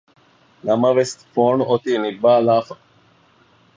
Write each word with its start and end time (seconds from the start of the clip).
ނަމަވެސް 0.67 1.15
ފޯނު 1.33 1.63
އޮތީ 1.69 1.91
ނިއްވާލާފަ 2.03 2.73